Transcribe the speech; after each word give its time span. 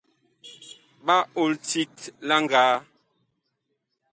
Ɓa 1.05 1.15
ol 1.41 1.51
tit 1.67 1.95
la 2.27 2.35
ngaa. 2.43 2.73